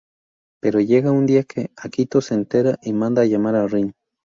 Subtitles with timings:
[0.63, 3.93] Pero llega un día que Akito se entera y manda llamar a Rin.